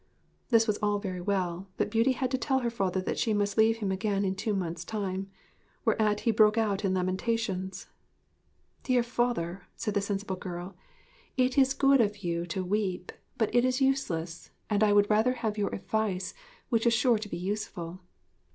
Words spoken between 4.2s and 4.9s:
in two months'